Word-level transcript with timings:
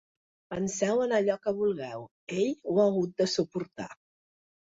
Penseu 0.51 1.01
en 1.03 1.11
allò 1.17 1.33
que 1.43 1.53
vulgueu, 1.59 2.07
ell 2.37 2.51
ho 2.71 2.75
ha 2.79 2.87
hagut 2.93 3.13
de 3.23 3.27
suportar. 3.37 3.91